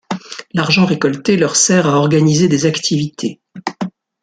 L'argent 0.55 0.85
récolté 0.87 1.37
leur 1.37 1.55
sert 1.55 1.85
à 1.85 1.99
organiser 1.99 2.47
des 2.47 2.65
activités. 2.65 3.39